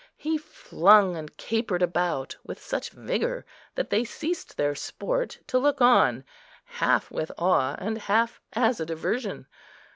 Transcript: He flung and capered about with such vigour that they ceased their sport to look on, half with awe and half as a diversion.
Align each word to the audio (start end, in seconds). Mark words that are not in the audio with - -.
He 0.17 0.35
flung 0.35 1.15
and 1.15 1.37
capered 1.37 1.83
about 1.83 2.35
with 2.43 2.59
such 2.59 2.89
vigour 2.89 3.45
that 3.75 3.91
they 3.91 4.03
ceased 4.03 4.57
their 4.57 4.73
sport 4.73 5.37
to 5.45 5.59
look 5.59 5.79
on, 5.79 6.23
half 6.65 7.11
with 7.11 7.31
awe 7.37 7.75
and 7.77 7.99
half 7.99 8.41
as 8.53 8.79
a 8.79 8.85
diversion. 8.87 9.45